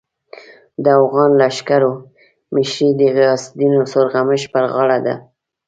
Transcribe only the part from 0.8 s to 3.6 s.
د اوغان لښکرو مشري د غیاث